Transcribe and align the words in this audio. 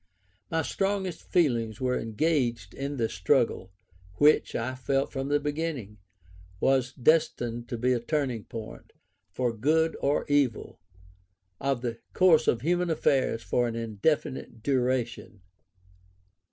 My 0.49 0.63
strongest 0.63 1.21
feelings 1.21 1.79
were 1.79 1.99
engaged 1.99 2.73
in 2.73 2.97
this 2.97 3.13
struggle, 3.13 3.71
which, 4.15 4.55
I 4.55 4.73
felt 4.73 5.11
from 5.11 5.27
the 5.27 5.39
beginning, 5.39 5.99
was 6.59 6.91
destined 6.91 7.69
to 7.69 7.77
be 7.77 7.93
a 7.93 7.99
turning 7.99 8.45
point, 8.45 8.93
for 9.29 9.53
good 9.53 9.95
or 9.99 10.25
evil, 10.27 10.79
of 11.59 11.83
the 11.83 11.99
course 12.13 12.47
of 12.47 12.61
human 12.61 12.89
affairs 12.89 13.43
for 13.43 13.67
an 13.67 13.75
indefinite 13.75 14.63
duration. 14.63 15.41